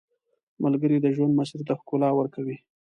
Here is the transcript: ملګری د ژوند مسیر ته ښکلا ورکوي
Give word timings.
ملګری 0.63 0.97
د 1.01 1.07
ژوند 1.15 1.33
مسیر 1.39 1.61
ته 1.67 1.73
ښکلا 1.79 2.09
ورکوي 2.15 2.57